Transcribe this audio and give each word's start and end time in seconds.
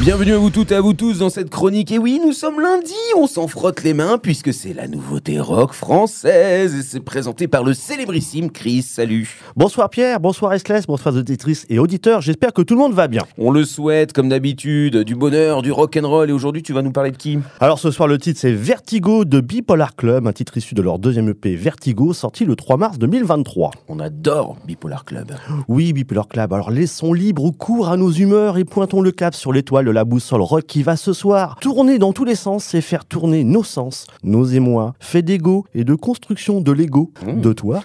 Bienvenue 0.00 0.34
à 0.34 0.38
vous 0.38 0.50
toutes 0.50 0.70
et 0.70 0.76
à 0.76 0.80
vous 0.80 0.92
tous 0.92 1.18
dans 1.18 1.28
cette 1.28 1.50
chronique. 1.50 1.90
Et 1.90 1.98
oui, 1.98 2.20
nous 2.24 2.32
sommes 2.32 2.60
lundi, 2.60 2.94
on 3.16 3.26
s'en 3.26 3.48
frotte 3.48 3.82
les 3.82 3.94
mains 3.94 4.16
puisque 4.16 4.54
c'est 4.54 4.72
la 4.72 4.86
nouveauté 4.86 5.40
rock 5.40 5.72
française 5.72 6.72
et 6.76 6.82
c'est 6.82 7.00
présenté 7.00 7.48
par 7.48 7.64
le 7.64 7.74
célébrissime 7.74 8.52
Chris. 8.52 8.82
Salut. 8.82 9.28
Bonsoir 9.56 9.90
Pierre, 9.90 10.20
bonsoir 10.20 10.54
Esclès, 10.54 10.86
bonsoir 10.86 11.16
auditrices 11.16 11.66
et 11.68 11.80
auditeurs. 11.80 12.20
J'espère 12.20 12.52
que 12.52 12.62
tout 12.62 12.74
le 12.74 12.80
monde 12.80 12.94
va 12.94 13.08
bien. 13.08 13.22
On 13.38 13.50
le 13.50 13.64
souhaite 13.64 14.12
comme 14.12 14.28
d'habitude, 14.28 14.98
du 14.98 15.16
bonheur, 15.16 15.62
du 15.62 15.72
rock 15.72 15.98
and 16.00 16.08
roll. 16.08 16.30
Et 16.30 16.32
aujourd'hui, 16.32 16.62
tu 16.62 16.72
vas 16.72 16.82
nous 16.82 16.92
parler 16.92 17.10
de 17.10 17.16
qui? 17.16 17.40
Alors 17.58 17.80
ce 17.80 17.90
soir, 17.90 18.06
le 18.06 18.18
titre 18.18 18.38
c'est 18.40 18.52
Vertigo 18.52 19.24
de 19.24 19.40
Bipolar 19.40 19.96
Club, 19.96 20.28
un 20.28 20.32
titre 20.32 20.56
issu 20.56 20.76
de 20.76 20.82
leur 20.82 21.00
deuxième 21.00 21.28
EP 21.30 21.56
Vertigo, 21.56 22.12
sorti 22.12 22.44
le 22.44 22.54
3 22.54 22.76
mars 22.76 22.98
2023. 22.98 23.72
On 23.88 23.98
adore 23.98 24.56
Bipolar 24.64 25.04
Club. 25.04 25.32
Oui, 25.66 25.92
Bipolar 25.92 26.28
Club. 26.28 26.52
Alors 26.52 26.70
laissons 26.70 27.12
libre 27.12 27.50
cours 27.50 27.88
à 27.88 27.96
nos 27.96 28.12
humeurs 28.12 28.58
et 28.58 28.64
pointons 28.64 29.00
le 29.00 29.10
cap 29.10 29.34
sur 29.34 29.52
l'étoile 29.52 29.87
la 29.90 30.04
boussole 30.04 30.42
rock 30.42 30.64
qui 30.66 30.82
va 30.82 30.96
ce 30.96 31.12
soir 31.12 31.56
tourner 31.60 31.98
dans 31.98 32.12
tous 32.12 32.24
les 32.24 32.34
sens 32.34 32.74
et 32.74 32.80
faire 32.80 33.04
tourner 33.04 33.44
nos 33.44 33.62
sens, 33.64 34.06
nos 34.22 34.44
émois, 34.44 34.94
fait 35.00 35.22
d'ego 35.22 35.64
et 35.74 35.84
de 35.84 35.94
construction 35.94 36.60
de 36.60 36.72
l'ego, 36.72 37.10
Mmh. 37.26 37.40
de 37.40 37.52
toi, 37.52 37.80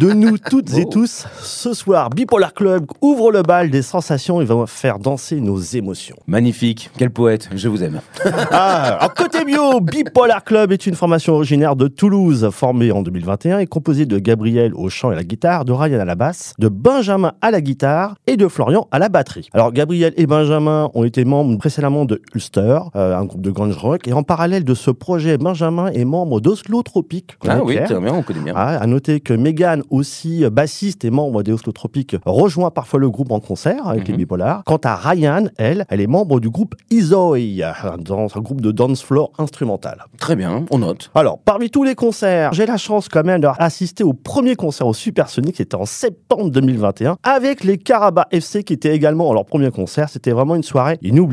de 0.00 0.12
nous 0.12 0.38
toutes 0.50 0.74
et 0.76 0.86
tous. 0.86 1.26
Ce 1.42 1.72
soir, 1.74 2.10
Bipolar 2.10 2.52
Club 2.54 2.86
ouvre 3.00 3.30
le 3.32 3.42
bal 3.42 3.70
des 3.70 3.82
sensations 3.82 4.40
et 4.40 4.44
va 4.44 4.66
faire 4.66 4.98
danser 4.98 5.40
nos 5.40 5.58
émotions. 5.58 6.16
Magnifique, 6.26 6.90
quel 6.98 7.10
poète, 7.10 7.48
je 7.54 7.68
vous 7.68 7.82
aime. 7.82 8.00
Ah, 8.58 8.96
alors, 8.98 9.14
côté 9.14 9.44
bio, 9.44 9.80
Bipolar 9.80 10.44
Club 10.44 10.72
est 10.72 10.86
une 10.86 10.94
formation 10.94 11.34
originaire 11.34 11.76
de 11.76 11.88
Toulouse, 11.88 12.48
formée 12.52 12.90
en 12.92 13.02
2021 13.02 13.58
et 13.58 13.66
composée 13.66 14.06
de 14.06 14.18
Gabriel 14.18 14.72
au 14.74 14.88
chant 14.88 15.10
et 15.10 15.14
à 15.14 15.16
la 15.16 15.24
guitare, 15.24 15.64
de 15.64 15.72
Ryan 15.72 16.00
à 16.00 16.04
la 16.04 16.14
basse, 16.14 16.54
de 16.58 16.68
Benjamin 16.68 17.32
à 17.42 17.50
la 17.50 17.60
guitare 17.60 18.14
et 18.26 18.36
de 18.36 18.48
Florian 18.48 18.88
à 18.90 18.98
la 18.98 19.08
batterie. 19.08 19.48
Alors 19.52 19.72
Gabriel 19.72 20.12
et 20.16 20.26
Benjamin 20.26 20.90
ont 20.94 21.04
été 21.04 21.24
membres 21.24 21.35
précédemment 21.58 22.04
de 22.04 22.20
Ulster, 22.34 22.78
euh, 22.96 23.16
un 23.16 23.24
groupe 23.24 23.40
de 23.42 23.50
grunge 23.50 23.76
rock, 23.76 24.06
et 24.08 24.12
en 24.12 24.22
parallèle 24.22 24.64
de 24.64 24.74
ce 24.74 24.90
projet, 24.90 25.38
Benjamin 25.38 25.88
est 25.88 26.04
membre 26.04 26.40
d'Oslo 26.40 26.82
Tropique. 26.82 27.36
Ah 27.46 27.60
oui, 27.64 27.76
très 27.84 27.98
bien, 28.00 28.14
on 28.14 28.22
connaît 28.22 28.40
bien. 28.40 28.52
ah, 28.56 28.78
à 28.78 28.86
noter 28.86 29.20
que 29.20 29.32
Megan, 29.32 29.82
aussi 29.90 30.44
euh, 30.44 30.50
bassiste 30.50 31.04
et 31.04 31.10
membre 31.10 31.42
des 31.42 31.52
Oslo 31.52 31.72
Tropiques, 31.72 32.16
rejoint 32.24 32.70
parfois 32.70 33.00
le 33.00 33.10
groupe 33.10 33.30
en 33.32 33.40
concert 33.40 33.86
avec 33.88 34.06
les 34.08 34.12
Mhm. 34.14 34.18
bipolars. 34.18 34.62
Quant 34.64 34.80
à 34.84 34.94
Ryan, 34.96 35.46
elle, 35.58 35.84
elle 35.88 36.00
est 36.00 36.06
membre 36.06 36.40
du 36.40 36.50
groupe 36.50 36.74
Izoy, 36.90 37.62
euh, 37.62 37.96
dans 37.98 38.26
un 38.36 38.40
groupe 38.40 38.60
de 38.60 38.70
dance 38.72 39.02
floor 39.02 39.30
instrumental. 39.38 40.04
Très 40.18 40.36
bien, 40.36 40.64
on 40.70 40.78
note. 40.78 41.10
Alors, 41.14 41.38
parmi 41.38 41.70
tous 41.70 41.82
les 41.84 41.94
concerts, 41.94 42.52
j'ai 42.52 42.66
la 42.66 42.76
chance 42.76 43.08
quand 43.08 43.24
même 43.24 43.40
d'assister 43.40 44.04
au 44.04 44.12
premier 44.12 44.56
concert 44.56 44.86
au 44.86 44.94
Supersonic, 44.94 45.56
c'était 45.56 45.74
en 45.76 45.84
septembre 45.86 46.50
2021, 46.50 47.16
avec 47.22 47.64
les 47.64 47.78
Caraba 47.78 48.26
FC 48.30 48.64
qui 48.64 48.72
étaient 48.72 48.94
également 48.94 49.30
à 49.30 49.34
leur 49.34 49.44
premier 49.44 49.70
concert. 49.70 50.08
C'était 50.08 50.32
vraiment 50.32 50.54
une 50.54 50.62
soirée 50.62 50.98
inoubliable. 51.02 51.25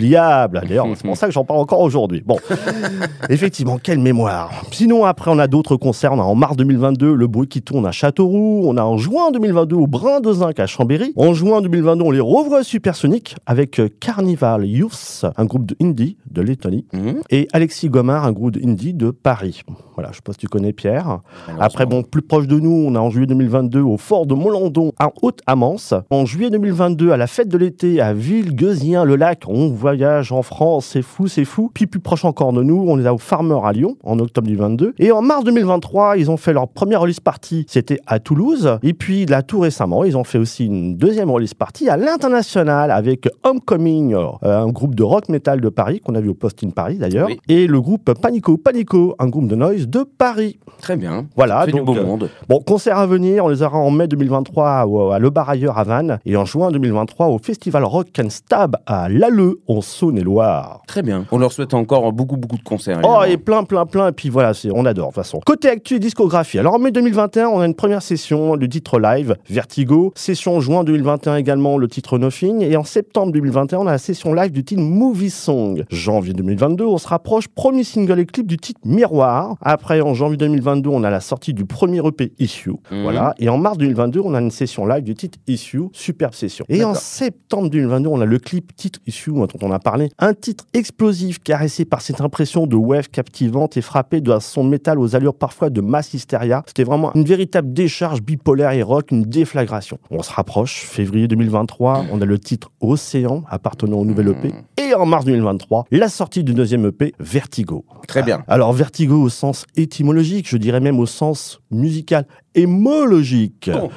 D'ailleurs, 0.61 0.87
c'est 0.95 1.05
pour 1.05 1.17
ça 1.17 1.27
que 1.27 1.33
j'en 1.33 1.45
parle 1.45 1.59
encore 1.59 1.81
aujourd'hui. 1.81 2.23
Bon, 2.25 2.37
effectivement, 3.29 3.77
quelle 3.81 3.99
mémoire. 3.99 4.51
Sinon, 4.71 5.05
après, 5.05 5.31
on 5.31 5.39
a 5.39 5.47
d'autres 5.47 5.75
concerts. 5.75 6.13
On 6.13 6.19
a 6.19 6.23
en 6.23 6.35
mars 6.35 6.55
2022 6.57 7.13
le 7.13 7.27
bruit 7.27 7.47
qui 7.47 7.61
tourne 7.61 7.85
à 7.85 7.91
Châteauroux. 7.91 8.63
On 8.65 8.77
a 8.77 8.83
en 8.83 8.97
juin 8.97 9.31
2022 9.31 9.75
au 9.75 9.87
Brin 9.87 10.19
de 10.19 10.31
Zinc 10.31 10.59
à 10.59 10.67
Chambéry. 10.67 11.13
En 11.15 11.33
juin 11.33 11.61
2022, 11.61 12.03
on 12.03 12.11
les 12.11 12.19
revoit 12.19 12.59
à 12.59 12.63
Supersonic 12.63 13.35
avec 13.45 13.79
euh, 13.79 13.89
Carnival 13.99 14.65
Youths, 14.65 15.25
un 15.37 15.45
groupe 15.45 15.65
de 15.65 15.75
indie 15.81 16.17
de 16.29 16.41
Lettonie 16.41 16.85
Mmh. 16.93 17.11
et 17.29 17.47
Alexis 17.53 17.89
Gomard, 17.89 18.25
un 18.25 18.31
groupe 18.31 18.57
indie 18.63 18.93
de 18.93 19.11
Paris. 19.11 19.61
Voilà, 19.95 20.11
je 20.11 20.21
pas 20.21 20.33
si 20.33 20.39
tu 20.39 20.47
connais 20.47 20.73
Pierre. 20.73 21.19
Après, 21.59 21.85
bon, 21.85 22.03
plus 22.03 22.21
proche 22.21 22.47
de 22.47 22.59
nous, 22.59 22.71
on 22.87 22.95
a 22.95 22.99
en 22.99 23.09
juillet 23.09 23.27
2022 23.27 23.81
au 23.81 23.97
fort 23.97 24.25
de 24.25 24.33
Montlandon, 24.33 24.91
à 24.99 25.11
Haute-Amance. 25.21 25.93
En 26.09 26.25
juillet 26.25 26.49
2022, 26.49 27.11
à 27.11 27.17
la 27.17 27.27
fête 27.27 27.47
de 27.49 27.57
l'été 27.57 28.01
à 28.01 28.13
Villegueusien-le-Lac, 28.13 29.43
on 29.47 29.69
voyage 29.83 30.31
en 30.31 30.41
France, 30.41 30.85
c'est 30.93 31.01
fou, 31.01 31.27
c'est 31.27 31.43
fou. 31.45 31.69
Puis 31.73 31.85
plus 31.87 31.99
proche 31.99 32.23
encore 32.25 32.53
de 32.53 32.63
nous, 32.63 32.85
on 32.87 32.97
est 32.97 33.03
là 33.03 33.13
au 33.13 33.17
Farmer 33.17 33.59
à 33.63 33.73
Lyon, 33.73 33.97
en 34.03 34.17
octobre 34.19 34.47
2022. 34.47 34.93
Et 34.97 35.11
en 35.11 35.21
mars 35.21 35.43
2023, 35.43 36.17
ils 36.17 36.31
ont 36.31 36.37
fait 36.37 36.53
leur 36.53 36.67
première 36.69 37.01
release 37.01 37.19
party, 37.19 37.65
c'était 37.67 37.99
à 38.07 38.19
Toulouse. 38.19 38.77
Et 38.81 38.93
puis 38.93 39.25
là, 39.25 39.43
tout 39.43 39.59
récemment, 39.59 40.03
ils 40.05 40.15
ont 40.17 40.23
fait 40.23 40.37
aussi 40.37 40.65
une 40.65 40.95
deuxième 40.95 41.29
release 41.29 41.53
party 41.53 41.89
à 41.89 41.97
l'international 41.97 42.89
avec 42.91 43.27
Homecoming, 43.43 44.13
euh, 44.15 44.29
un 44.43 44.69
groupe 44.69 44.95
de 44.95 45.03
rock 45.03 45.27
metal 45.29 45.59
de 45.61 45.69
Paris, 45.69 45.99
qu'on 45.99 46.15
a 46.15 46.21
vu 46.21 46.29
au 46.29 46.33
Post 46.33 46.63
in 46.63 46.69
Paris 46.69 46.97
d'ailleurs, 46.97 47.27
Oui. 47.27 47.39
et 47.49 47.67
le 47.67 47.81
groupe 47.81 48.13
Panico 48.19 48.57
Panico, 48.57 49.15
un 49.19 49.27
groupe 49.27 49.47
de 49.47 49.55
noise 49.55 49.87
de 49.87 50.03
Paris. 50.03 50.57
Très 50.81 50.95
bien. 50.95 51.25
Voilà, 51.35 51.61
Fait 51.65 51.71
du 51.71 51.77
donc, 51.77 51.85
beau 51.87 51.97
euh, 51.97 52.05
monde. 52.05 52.29
Bon, 52.47 52.59
concert 52.59 52.97
à 52.97 53.05
venir, 53.05 53.45
on 53.45 53.49
les 53.49 53.61
aura 53.61 53.77
en 53.77 53.91
mai 53.91 54.07
2023 54.07 54.85
au- 54.87 55.11
à 55.11 55.19
Le 55.19 55.29
Bar 55.29 55.49
Ailleurs 55.49 55.77
à 55.77 55.83
Vannes 55.83 56.19
et 56.25 56.35
en 56.37 56.45
juin 56.45 56.71
2023 56.71 57.27
au 57.27 57.37
Festival 57.37 57.83
Rock 57.83 58.07
and 58.23 58.29
Stab 58.29 58.77
à 58.85 59.09
Lalleux 59.09 59.59
en 59.77 59.81
Saône-et-Loire. 59.81 60.81
Très 60.87 61.01
bien. 61.01 61.25
On 61.31 61.37
leur 61.37 61.51
souhaite 61.51 61.73
encore 61.73 62.11
beaucoup, 62.13 62.37
beaucoup 62.37 62.57
de 62.57 62.63
concerts. 62.63 62.99
Oh, 63.03 63.21
évidemment. 63.21 63.23
et 63.25 63.37
plein, 63.37 63.63
plein, 63.63 63.85
plein. 63.85 64.07
Et 64.09 64.11
puis 64.11 64.29
voilà, 64.29 64.53
c'est, 64.53 64.69
on 64.71 64.85
adore, 64.85 65.07
de 65.07 65.13
toute 65.13 65.15
façon. 65.15 65.39
Côté 65.45 65.69
actu 65.69 65.95
et 65.95 65.99
discographie. 65.99 66.59
Alors, 66.59 66.75
en 66.75 66.79
mai 66.79 66.91
2021, 66.91 67.47
on 67.47 67.59
a 67.59 67.65
une 67.65 67.75
première 67.75 68.01
session, 68.01 68.55
le 68.55 68.67
titre 68.69 68.99
live, 68.99 69.35
Vertigo. 69.49 70.11
Session 70.15 70.55
en 70.57 70.59
juin 70.59 70.83
2021 70.83 71.35
également, 71.37 71.77
le 71.77 71.87
titre 71.87 72.17
Nothing. 72.17 72.61
Et 72.61 72.75
en 72.75 72.83
septembre 72.83 73.31
2021, 73.31 73.79
on 73.79 73.87
a 73.87 73.91
la 73.91 73.97
session 73.97 74.33
live 74.33 74.51
du 74.51 74.63
titre 74.63 74.81
Movie 74.81 75.29
Song. 75.29 75.83
Janvier 75.89 76.33
2022, 76.33 76.85
on 76.85 76.97
se 76.97 77.07
rapproche, 77.07 77.47
premier 77.47 77.83
single 77.83 78.19
et 78.19 78.25
clip 78.25 78.47
du 78.47 78.57
titre 78.57 78.79
Miroir. 78.85 79.55
Après, 79.61 80.01
en 80.01 80.13
janvier 80.13 80.37
2022, 80.37 80.89
on 80.89 81.03
a 81.03 81.09
la 81.09 81.19
sortie 81.19 81.53
du 81.53 81.65
premier 81.65 82.05
EP 82.05 82.33
Issue. 82.39 82.71
Mhm. 82.91 83.03
Voilà. 83.03 83.35
Et 83.39 83.49
en 83.49 83.57
mars 83.57 83.77
2022, 83.77 84.19
on 84.23 84.33
a 84.33 84.41
une 84.41 84.51
session 84.51 84.85
live 84.85 85.03
du 85.03 85.15
titre 85.15 85.39
Issue, 85.47 85.83
superbe 85.91 86.33
session. 86.33 86.65
Et 86.69 86.83
en 86.83 86.93
septembre 86.93 87.69
2022, 87.69 88.09
on 88.09 88.21
a 88.21 88.25
le 88.25 88.39
clip 88.39 88.75
titre 88.75 88.99
Issue 89.07 89.31
on 89.63 89.71
a 89.71 89.79
parlé. 89.79 90.09
Un 90.19 90.33
titre 90.33 90.65
explosif, 90.73 91.39
caressé 91.39 91.85
par 91.85 92.01
cette 92.01 92.21
impression 92.21 92.67
de 92.67 92.75
wave 92.75 93.09
captivante 93.09 93.77
et 93.77 93.81
frappé 93.81 94.21
de 94.21 94.33
son 94.39 94.63
métal 94.63 94.99
aux 94.99 95.15
allures 95.15 95.35
parfois 95.35 95.69
de 95.69 95.81
mass 95.81 96.13
hysteria. 96.13 96.63
C'était 96.67 96.83
vraiment 96.83 97.13
une 97.13 97.23
véritable 97.23 97.73
décharge 97.73 98.21
bipolaire 98.21 98.71
et 98.71 98.83
rock, 98.83 99.11
une 99.11 99.23
déflagration. 99.23 99.97
On 100.11 100.21
se 100.21 100.31
rapproche, 100.31 100.81
février 100.81 101.27
2023, 101.27 102.05
on 102.11 102.21
a 102.21 102.25
le 102.25 102.39
titre 102.39 102.71
Océan 102.81 103.43
appartenant 103.49 103.97
au 103.97 104.05
nouvel 104.05 104.29
EP. 104.29 104.53
Et 104.77 104.93
en 104.93 105.05
mars 105.05 105.25
2023, 105.25 105.85
la 105.91 106.09
sortie 106.09 106.43
du 106.43 106.53
deuxième 106.53 106.85
EP 106.87 107.13
Vertigo. 107.19 107.85
Très 108.07 108.23
bien. 108.23 108.43
Alors 108.47 108.73
vertigo 108.73 109.21
au 109.21 109.29
sens 109.29 109.65
étymologique, 109.75 110.49
je 110.49 110.57
dirais 110.57 110.79
même 110.79 110.99
au 110.99 111.05
sens 111.05 111.59
musical, 111.71 112.25
émologique. 112.55 113.69
Oh. 113.73 113.89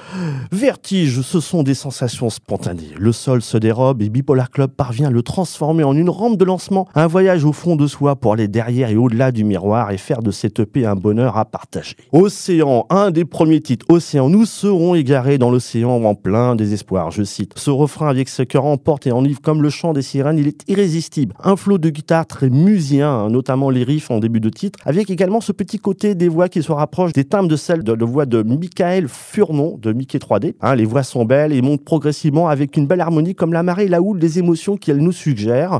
Vertige, 0.50 1.20
ce 1.20 1.40
sont 1.40 1.62
des 1.62 1.74
sensations 1.74 2.30
spontanées. 2.30 2.90
Le 2.96 3.12
sol 3.12 3.42
se 3.42 3.58
dérobe 3.58 4.02
et 4.02 4.08
Bipolar 4.08 4.50
Club 4.50 4.70
parvient 4.70 5.08
à 5.08 5.10
le 5.10 5.22
transformer 5.22 5.45
en 5.60 5.96
une 5.96 6.10
rampe 6.10 6.36
de 6.36 6.44
lancement, 6.44 6.88
un 6.94 7.06
voyage 7.06 7.44
au 7.44 7.52
fond 7.52 7.76
de 7.76 7.86
soi 7.86 8.16
pour 8.16 8.32
aller 8.32 8.48
derrière 8.48 8.90
et 8.90 8.96
au-delà 8.96 9.32
du 9.32 9.44
miroir 9.44 9.90
et 9.90 9.98
faire 9.98 10.22
de 10.22 10.30
cette 10.30 10.60
EP 10.60 10.84
un 10.84 10.96
bonheur 10.96 11.36
à 11.36 11.44
partager. 11.44 11.96
Océan, 12.12 12.86
un 12.90 13.10
des 13.10 13.24
premiers 13.24 13.60
titres, 13.60 13.86
Océan, 13.88 14.28
nous 14.28 14.44
serons 14.44 14.94
égarés 14.94 15.38
dans 15.38 15.50
l'océan 15.50 16.04
en 16.04 16.14
plein 16.14 16.54
désespoir, 16.54 17.10
je 17.10 17.22
cite. 17.22 17.52
Ce 17.56 17.70
refrain 17.70 18.08
avec 18.08 18.28
ce 18.28 18.42
cœur 18.42 18.64
emporte 18.64 19.06
et 19.06 19.12
enivre 19.12 19.40
comme 19.40 19.62
le 19.62 19.70
chant 19.70 19.92
des 19.92 20.02
sirènes, 20.02 20.38
il 20.38 20.48
est 20.48 20.68
irrésistible. 20.68 21.34
Un 21.42 21.56
flot 21.56 21.78
de 21.78 21.90
guitare 21.90 22.26
très 22.26 22.50
musien, 22.50 23.28
notamment 23.28 23.70
les 23.70 23.84
riffs 23.84 24.10
en 24.10 24.18
début 24.18 24.40
de 24.40 24.50
titre, 24.50 24.78
avec 24.84 25.10
également 25.10 25.40
ce 25.40 25.52
petit 25.52 25.78
côté 25.78 26.14
des 26.14 26.28
voix 26.28 26.48
qui 26.48 26.62
se 26.62 26.72
rapprochent 26.72 27.12
des 27.12 27.24
timbres 27.24 27.48
de 27.48 27.56
celles 27.56 27.82
de 27.82 27.92
la 27.92 28.04
voix 28.04 28.26
de 28.26 28.42
Michael 28.42 29.08
Furnon 29.08 29.78
de 29.80 29.92
Mickey 29.92 30.18
3D. 30.18 30.54
Hein, 30.60 30.74
les 30.74 30.84
voix 30.84 31.02
sont 31.02 31.24
belles 31.24 31.52
et 31.52 31.62
montent 31.62 31.84
progressivement 31.84 32.48
avec 32.48 32.76
une 32.76 32.86
belle 32.86 33.00
harmonie 33.00 33.34
comme 33.34 33.52
la 33.52 33.62
marée 33.62 33.88
la 33.88 34.02
houle 34.02 34.18
des 34.18 34.38
émotions 34.38 34.76
qu'elles 34.76 34.98
nous 34.98 35.12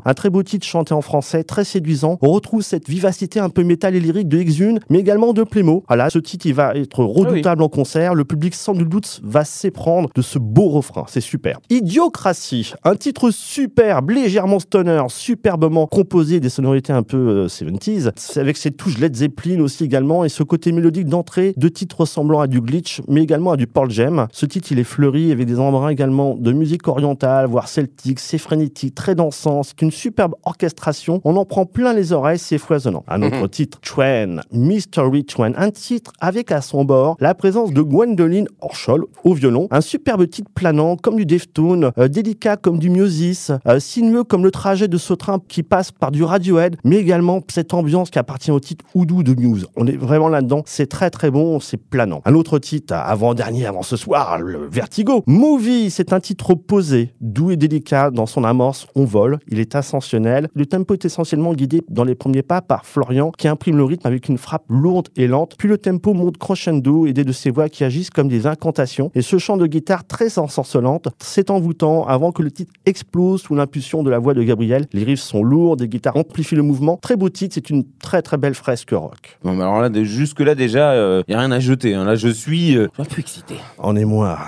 Un 0.05 0.15
très 0.15 0.31
beau 0.31 0.43
titre 0.43 0.67
chanté 0.67 0.95
en 0.95 1.01
français, 1.01 1.45
très 1.45 1.65
séduisant. 1.65 2.19
On 2.23 2.31
retrouve 2.31 2.63
cette 2.63 2.89
vivacité 2.89 3.41
un 3.41 3.49
peu 3.49 3.65
métal 3.65 3.95
et 3.95 4.01
lyrique 4.01 4.29
de 4.29 4.39
Exune, 4.39 4.81
mais 4.91 4.99
également 4.99 5.33
de 5.33 5.43
Plémo. 5.43 5.85
Voilà, 5.89 6.11
ce 6.11 6.19
titre, 6.19 6.47
il 6.47 6.55
va 6.55 6.75
être 6.75 7.03
redoutable 7.05 7.63
en 7.63 7.69
concert. 7.69 8.15
Le 8.15 8.25
public, 8.25 8.55
sans 8.55 8.75
doute, 8.75 9.21
va 9.25 9.45
s'éprendre 9.45 10.11
de 10.15 10.23
ce 10.23 10.39
beau 10.39 10.69
refrain. 10.69 11.05
C'est 11.09 11.21
super. 11.21 11.59
Idiocratie, 11.71 12.73
un 12.85 12.95
titre 12.95 13.31
superbe, 13.31 14.11
légèrement 14.11 14.59
stoner, 14.59 15.03
superbement 15.09 15.87
composé 15.87 16.41
des 16.41 16.49
sonorités 16.49 16.93
un 16.93 17.03
peu 17.03 17.17
euh, 17.17 17.47
70s, 17.47 18.13
C'est 18.17 18.41
avec 18.41 18.57
cette 18.57 18.77
touche 18.77 18.99
Led 18.99 19.15
Zeppelin 19.15 19.61
aussi 19.61 19.85
également, 19.85 20.25
et 20.25 20.29
ce 20.29 20.43
côté 20.43 20.73
mélodique 20.73 21.09
d'entrée 21.09 21.55
de 21.57 21.69
titres 21.69 22.01
ressemblant 22.01 22.41
à 22.41 22.47
du 22.47 22.61
glitch, 22.61 23.01
mais 23.09 23.23
également 23.23 23.53
à 23.53 23.57
du 23.57 23.67
Paul 23.67 23.91
Jam. 23.91 24.27
Ce 24.33 24.47
titre, 24.47 24.69
il 24.73 24.79
est 24.79 24.85
fleuri 24.85 25.33
avec 25.33 25.47
des 25.47 25.59
embruns 25.59 25.89
également 25.89 26.35
de 26.35 26.53
musique 26.53 26.87
orientale, 26.89 27.47
voire 27.47 27.69
celtique, 27.69 28.21
c'est 28.21 28.39
frénétique, 28.39 28.95
très 28.95 29.15
dansant 29.15 29.46
dansant, 29.47 29.63
c'est 29.63 29.83
une 29.83 29.91
superbe 29.91 30.35
orchestration, 30.45 31.21
on 31.25 31.37
en 31.37 31.45
prend 31.45 31.67
plein 31.67 31.93
les 31.93 32.13
oreilles, 32.13 32.39
c'est 32.39 32.59
foisonnant. 32.59 33.05
Un 33.09 33.23
autre 33.23 33.37
Mhm. 33.43 33.49
titre, 33.49 33.81
Twain, 33.81 34.41
Mystery 34.53 35.25
Twain, 35.25 35.53
un 35.57 35.71
titre 35.71 36.13
avec 36.21 36.51
à 36.53 36.61
son 36.61 36.85
bord 36.85 37.17
la 37.21 37.35
présence 37.35 37.73
de 37.73 37.81
Gwendoline 37.83 38.49
Orchol 38.61 39.05
au 39.25 39.35
violon, 39.35 39.69
un 39.71 39.81
superbe 39.81 40.29
titre 40.29 40.51
planant 40.55 40.97
comme 40.97 41.17
du 41.17 41.27
Deftone, 41.27 41.91
euh, 41.99 42.09
délicat 42.09 42.57
comme 42.57 42.79
du 42.79 42.91
Miosis, 42.91 43.51
euh, 43.67 43.79
sinueux 43.81 44.25
comme 44.25 44.45
le 44.45 44.51
trajet 44.51 44.89
de 44.89 44.97
ce 44.99 45.15
train 45.15 45.39
qui 45.49 45.63
passe 45.63 45.93
par 45.93 46.11
du 46.11 46.25
Radiohead, 46.25 46.77
mais 46.85 46.97
également 46.97 47.41
cette 47.49 47.73
ambiance 47.75 48.11
qui 48.11 48.19
appartient 48.19 48.51
au 48.51 48.61
titre 48.61 48.85
Oudou 48.95 49.23
de 49.23 49.35
Muse. 49.35 49.67
On 49.77 49.87
est 49.87 49.97
vraiment 49.97 50.29
là-dedans, 50.29 50.63
c'est 50.67 50.87
très 50.89 51.11
très 51.11 51.31
bon, 51.31 51.61
c'est 51.61 51.77
planant. 51.77 52.21
Un 52.25 52.35
autre 52.35 52.59
titre, 52.59 52.95
avant-dernier, 52.95 53.67
avant 53.67 53.83
ce 53.83 53.97
soir, 53.97 54.39
le 54.39 54.67
Vertigo. 54.71 55.23
Movie, 55.27 55.91
c'est 55.91 56.13
un 56.13 56.21
titre 56.21 56.55
posé, 56.55 57.13
doux 57.21 57.51
et 57.51 57.57
délicat 57.57 58.11
dans 58.11 58.27
son 58.27 58.45
amorce, 58.45 58.87
on 58.95 59.05
vole, 59.05 59.36
il 59.49 59.61
est 59.61 59.75
ascensionnel. 59.75 60.49
Le 60.55 60.67
tempo 60.67 60.95
est 60.95 61.05
essentiellement 61.05 61.55
guidé 61.55 61.83
dans 61.89 62.05
les 62.05 62.15
premiers 62.15 62.43
pas 62.43 62.61
par 62.61 62.85
Florian 62.87 63.31
qui 63.37 63.49
imprime 63.49 63.77
le 63.77 63.85
rythme 63.85 64.07
avec 64.07 64.29
une 64.29 64.39
frappe 64.39 64.65
lourde 64.69 65.09
et 65.17 65.27
lente, 65.27 65.55
puis 65.59 65.69
le 65.69 65.79
tempo 65.79 66.15
monte 66.15 66.39
crescendo 66.39 67.07
aidé 67.07 67.25
de 67.25 67.33
ses 67.33 67.51
voix 67.51 67.69
qui 67.69 67.85
agissent 67.85 68.11
comme 68.11 68.29
des 68.29 68.47
incantations 68.47 69.11
et 69.15 69.23
ce 69.23 69.39
chant 69.39 69.57
de 69.57 69.67
guitare 69.67 70.05
très 70.07 70.39
ensorcelante, 70.39 71.09
c'est 71.19 71.51
envoûtant 71.51 72.05
avant 72.07 72.33
que 72.33 72.43
le 72.43 72.51
titre 72.51 72.73
explose 72.87 73.43
sous 73.43 73.55
l'impulsion 73.55 74.03
de 74.03 74.11
la 74.11 74.19
voix 74.19 74.35
de 74.35 74.43
Gabriel. 74.43 74.87
Les 74.93 75.05
riffs 75.05 75.21
sont 75.21 75.43
lourds, 75.43 75.77
des 75.77 75.89
guitares 75.89 76.17
amplifient 76.17 76.55
le 76.57 76.63
mouvement. 76.63 76.97
Très 76.97 77.17
beau 77.17 77.29
titre, 77.29 77.55
c'est 77.55 77.71
une 77.71 77.85
très 78.01 78.23
très 78.23 78.37
belle 78.37 78.55
fresque 78.55 78.91
rock. 78.91 79.39
Bon, 79.43 79.55
mais 79.55 79.63
alors 79.63 79.81
là, 79.81 79.91
jusque 80.05 80.41
là 80.41 80.55
déjà, 80.55 80.95
il 81.27 81.33
y 81.33 81.35
a 81.35 81.39
rien 81.41 81.53
à 81.53 81.61
jeter. 81.61 81.95
hein. 81.95 82.05
Là, 82.05 82.15
je 82.17 82.29
suis 82.29 82.77
euh, 82.77 82.89
un 82.99 83.05
peu 83.05 83.21
excité. 83.21 83.57
En 83.79 83.97
émoi. 83.97 84.39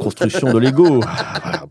Construction 0.00 0.52
de 0.52 0.58
Lego. 0.58 1.00
Voilà. 1.42 1.64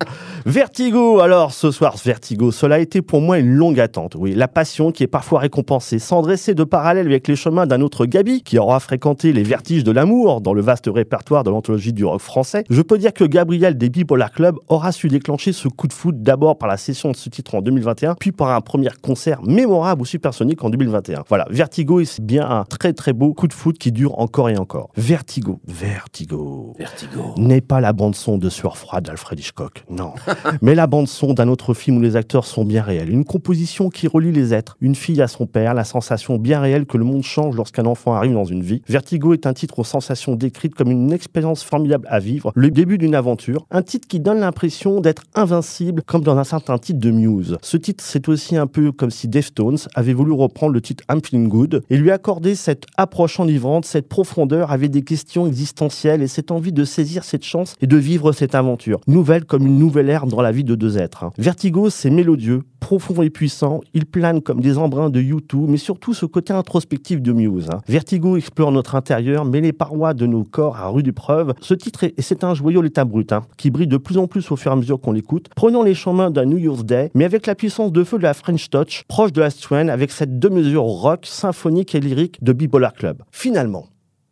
Vertigo, 0.45 1.19
alors 1.19 1.53
ce 1.53 1.69
soir, 1.69 1.95
Vertigo, 2.03 2.51
cela 2.51 2.75
a 2.75 2.79
été 2.79 3.01
pour 3.01 3.19
moi 3.21 3.39
une 3.39 3.51
longue 3.51 3.79
attente. 3.79 4.15
Oui, 4.17 4.33
la 4.33 4.47
passion 4.47 4.91
qui 4.91 5.03
est 5.03 5.07
parfois 5.07 5.41
récompensée, 5.41 5.99
sans 5.99 6.21
dresser 6.21 6.55
de 6.55 6.63
parallèle 6.63 7.05
avec 7.05 7.27
les 7.27 7.35
chemins 7.35 7.67
d'un 7.67 7.81
autre 7.81 8.05
Gabi, 8.05 8.41
qui 8.41 8.57
aura 8.57 8.79
fréquenté 8.79 9.33
les 9.33 9.43
vertiges 9.43 9.83
de 9.83 9.91
l'amour 9.91 10.39
dans 10.41 10.53
le 10.53 10.61
vaste 10.61 10.89
répertoire 10.91 11.43
de 11.43 11.49
l'anthologie 11.49 11.91
du 11.91 12.05
rock 12.05 12.21
français. 12.21 12.63
Je 12.69 12.81
peux 12.81 12.97
dire 12.97 13.13
que 13.13 13.25
Gabriel 13.25 13.77
des 13.77 13.89
Bipolar 13.89 14.31
Club 14.31 14.55
aura 14.69 14.91
su 14.91 15.09
déclencher 15.09 15.51
ce 15.51 15.67
coup 15.67 15.87
de 15.87 15.93
foot 15.93 16.23
d'abord 16.23 16.57
par 16.57 16.69
la 16.69 16.77
session 16.77 17.11
de 17.11 17.17
ce 17.17 17.29
titre 17.29 17.55
en 17.55 17.61
2021, 17.61 18.15
puis 18.15 18.31
par 18.31 18.49
un 18.49 18.61
premier 18.61 18.89
concert 19.01 19.41
mémorable 19.43 20.03
au 20.03 20.05
Supersonic 20.05 20.63
en 20.63 20.69
2021. 20.69 21.25
Voilà, 21.27 21.47
Vertigo 21.49 21.99
est 21.99 22.21
bien 22.21 22.49
un 22.49 22.63
très 22.63 22.93
très 22.93 23.13
beau 23.13 23.33
coup 23.33 23.47
de 23.47 23.53
foot 23.53 23.77
qui 23.77 23.91
dure 23.91 24.17
encore 24.19 24.49
et 24.49 24.57
encore. 24.57 24.89
Vertigo, 24.95 25.59
Vertigo 25.67 26.73
Vertigo. 26.79 27.35
n'est 27.37 27.61
pas 27.61 27.81
la 27.81 27.93
bande-son 28.19 28.37
de 28.37 28.49
Sueur 28.49 28.77
froide 28.77 29.05
d'Alfred 29.05 29.39
Hitchcock, 29.39 29.85
non. 29.89 30.11
Mais 30.61 30.75
la 30.75 30.87
bande-son 30.87 31.33
d'un 31.33 31.47
autre 31.47 31.73
film 31.73 31.97
où 31.97 32.01
les 32.01 32.17
acteurs 32.17 32.43
sont 32.43 32.65
bien 32.65 32.83
réels. 32.83 33.09
Une 33.09 33.23
composition 33.23 33.89
qui 33.89 34.07
relie 34.07 34.33
les 34.33 34.53
êtres, 34.53 34.75
une 34.81 34.95
fille 34.95 35.21
à 35.21 35.29
son 35.29 35.45
père, 35.45 35.73
la 35.73 35.85
sensation 35.85 36.37
bien 36.37 36.59
réelle 36.59 36.85
que 36.85 36.97
le 36.97 37.05
monde 37.05 37.23
change 37.23 37.55
lorsqu'un 37.55 37.85
enfant 37.85 38.13
arrive 38.13 38.33
dans 38.33 38.43
une 38.43 38.61
vie. 38.61 38.81
Vertigo 38.89 39.33
est 39.33 39.45
un 39.47 39.53
titre 39.53 39.79
aux 39.79 39.85
sensations 39.85 40.35
décrites 40.35 40.75
comme 40.75 40.91
une 40.91 41.13
expérience 41.13 41.63
formidable 41.63 42.07
à 42.09 42.19
vivre, 42.19 42.51
le 42.55 42.69
début 42.71 42.97
d'une 42.97 43.15
aventure. 43.15 43.65
Un 43.71 43.83
titre 43.83 44.07
qui 44.09 44.19
donne 44.19 44.41
l'impression 44.41 44.99
d'être 44.99 45.23
invincible, 45.33 46.03
comme 46.05 46.23
dans 46.23 46.37
un 46.37 46.43
certain 46.43 46.77
titre 46.77 46.99
de 46.99 47.11
Muse. 47.11 47.57
Ce 47.61 47.77
titre, 47.77 48.03
c'est 48.05 48.27
aussi 48.27 48.57
un 48.57 48.67
peu 48.67 48.91
comme 48.91 49.11
si 49.11 49.29
Deftones 49.29 49.77
avait 49.95 50.13
voulu 50.13 50.33
reprendre 50.33 50.73
le 50.73 50.81
titre 50.81 51.05
I'm 51.09 51.21
Feeling 51.23 51.47
Good 51.47 51.83
et 51.89 51.95
lui 51.95 52.11
accorder 52.11 52.55
cette 52.55 52.85
approche 52.97 53.39
enivrante, 53.39 53.85
cette 53.85 54.09
profondeur 54.09 54.71
avec 54.71 54.91
des 54.91 55.03
questions 55.03 55.47
existentielles 55.47 56.21
et 56.21 56.27
cette 56.27 56.51
envie 56.51 56.73
de 56.73 56.83
saisir 56.83 57.23
cette 57.23 57.45
chance 57.45 57.75
et 57.81 57.87
de 57.87 57.95
vivre 57.95 58.08
cette 58.33 58.55
aventure. 58.55 58.99
Nouvelle 59.07 59.45
comme 59.45 59.67
une 59.67 59.77
nouvelle 59.77 60.09
ère 60.09 60.25
dans 60.25 60.41
la 60.41 60.51
vie 60.51 60.63
de 60.63 60.75
deux 60.75 60.97
êtres. 60.97 61.25
Vertigo, 61.37 61.89
c'est 61.89 62.09
mélodieux, 62.09 62.63
profond 62.79 63.21
et 63.21 63.29
puissant. 63.29 63.81
Il 63.93 64.05
plane 64.05 64.41
comme 64.41 64.61
des 64.61 64.77
embruns 64.77 65.09
de 65.09 65.21
U2, 65.21 65.67
mais 65.67 65.77
surtout 65.77 66.13
ce 66.13 66.25
côté 66.25 66.53
introspectif 66.53 67.21
de 67.21 67.31
Muse. 67.31 67.69
Vertigo 67.87 68.37
explore 68.37 68.71
notre 68.71 68.95
intérieur, 68.95 69.45
met 69.45 69.61
les 69.61 69.73
parois 69.73 70.13
de 70.13 70.25
nos 70.25 70.43
corps 70.43 70.77
à 70.77 70.87
rude 70.87 71.07
épreuve. 71.07 71.53
Ce 71.61 71.73
titre, 71.73 72.03
est, 72.03 72.17
et 72.17 72.21
c'est 72.21 72.43
un 72.43 72.53
joyau 72.53 72.81
l'état 72.81 73.05
brut, 73.05 73.31
hein, 73.31 73.43
qui 73.57 73.69
brille 73.69 73.87
de 73.87 73.97
plus 73.97 74.17
en 74.17 74.27
plus 74.27 74.51
au 74.51 74.55
fur 74.55 74.71
et 74.71 74.73
à 74.73 74.77
mesure 74.77 74.99
qu'on 74.99 75.11
l'écoute. 75.11 75.49
Prenons 75.55 75.83
les 75.83 75.93
chemins 75.93 76.31
d'un 76.31 76.45
New 76.45 76.57
Year's 76.57 76.83
Day, 76.83 77.11
mais 77.13 77.25
avec 77.25 77.45
la 77.45 77.55
puissance 77.55 77.91
de 77.91 78.03
feu 78.03 78.17
de 78.17 78.23
la 78.23 78.33
French 78.33 78.69
Touch, 78.69 79.03
proche 79.07 79.33
de 79.33 79.41
la 79.41 79.49
Strain, 79.49 79.87
avec 79.87 80.11
cette 80.11 80.39
deux-mesures 80.39 80.83
rock, 80.83 81.25
symphonique 81.25 81.93
et 81.95 81.99
lyrique 81.99 82.43
de 82.43 82.53
Bipolar 82.53 82.93
Club. 82.93 83.21
Finalement, 83.31 83.85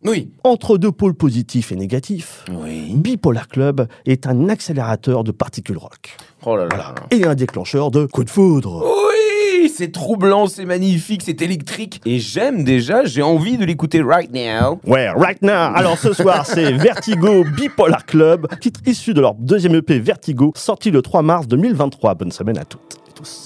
Oui. 0.05 0.29
entre 0.44 0.77
deux 0.77 0.91
pôles 0.91 1.15
positifs 1.15 1.71
et 1.71 1.75
négatifs, 1.75 2.45
Oui. 2.51 2.91
Bipolar 2.94 3.47
Club 3.47 3.88
est 4.05 4.27
un 4.27 4.47
accélérateur 4.47 5.23
de 5.23 5.31
particules 5.31 5.77
rock 5.77 6.15
Oh 6.45 6.55
là 6.55 6.67
là. 6.69 6.94
et 7.11 7.25
un 7.25 7.33
déclencheur 7.35 7.89
de 7.91 8.05
coup 8.05 8.23
de 8.23 8.29
foudre. 8.29 8.85
Oui, 8.85 9.69
c'est 9.69 9.91
troublant, 9.91 10.45
c'est 10.47 10.65
magnifique, 10.65 11.23
c'est 11.25 11.41
électrique. 11.41 11.99
Et 12.05 12.19
j'aime 12.19 12.63
déjà, 12.63 13.05
j'ai 13.05 13.23
envie 13.23 13.57
de 13.57 13.65
l'écouter 13.65 14.01
right 14.03 14.31
now. 14.31 14.79
Ouais, 14.85 15.09
right 15.09 15.41
now. 15.41 15.51
Alors 15.73 15.97
ce 15.97 16.13
soir, 16.13 16.45
c'est 16.45 16.71
Vertigo 16.73 17.44
Bipolar 17.44 18.05
Club, 18.05 18.47
titre 18.61 18.81
issu 18.85 19.13
de 19.15 19.21
leur 19.21 19.33
deuxième 19.33 19.75
EP 19.75 19.99
Vertigo, 19.99 20.53
sorti 20.55 20.91
le 20.91 21.01
3 21.01 21.23
mars 21.23 21.47
2023. 21.47 22.13
Bonne 22.13 22.31
semaine 22.31 22.59
à 22.59 22.65
toutes 22.65 22.97
et 23.09 23.13
tous. 23.13 23.45